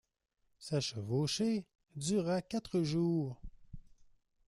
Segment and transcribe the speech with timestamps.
[0.57, 1.63] Sa chevauchée
[1.95, 3.39] dura quatre jours.